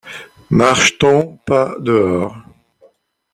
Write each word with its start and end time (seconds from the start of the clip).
Marche-t-on 0.49 1.37
pas 1.45 1.75
dehors? 1.77 2.35